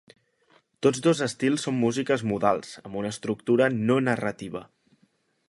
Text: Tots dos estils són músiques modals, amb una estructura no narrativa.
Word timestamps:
Tots 0.85 1.01
dos 1.07 1.21
estils 1.25 1.65
són 1.67 1.77
músiques 1.83 2.23
modals, 2.33 2.73
amb 2.89 2.99
una 3.03 3.13
estructura 3.17 3.69
no 3.83 4.01
narrativa. 4.09 4.65